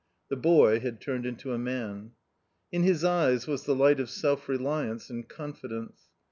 [0.31, 2.13] The boy had turned into a man.
[2.71, 6.05] In his eyes was the light of self reliance and confidence.